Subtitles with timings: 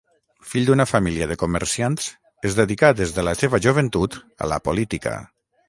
[0.51, 2.07] Fill d'una família de comerciants,
[2.51, 5.17] es dedicà des de la seva joventut a la política.